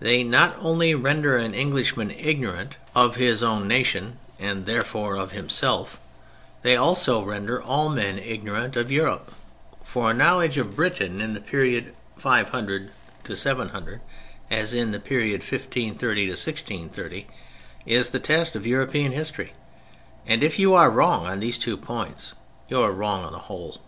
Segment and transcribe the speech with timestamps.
[0.00, 5.96] They not only render an Englishman ignorant of his own nation and therefore of himself,
[6.62, 9.32] they also render all men ignorant of Europe:
[9.84, 12.90] for a knowledge of Britain in the period 500
[13.32, 14.00] 700
[14.50, 17.28] as in the period 1530 1630
[17.86, 19.52] is the test of European history:
[20.26, 22.34] and if you are wrong on these two points
[22.68, 23.78] you are wrong on the whole.